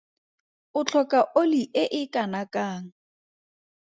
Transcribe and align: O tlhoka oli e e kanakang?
O 0.79 0.81
tlhoka 0.87 1.19
oli 1.41 1.63
e 1.81 1.83
e 1.99 2.01
kanakang? 2.13 2.85